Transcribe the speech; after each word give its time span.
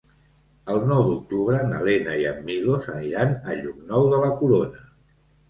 El 0.75 0.77
nou 0.91 1.01
d'octubre 1.09 1.59
na 1.73 1.81
Lena 1.89 2.15
i 2.23 2.25
en 2.31 2.41
Milos 2.49 2.89
aniran 2.95 3.37
a 3.53 3.59
Llocnou 3.61 4.09
de 4.17 4.25
la 4.27 4.33
Corona. 4.43 4.85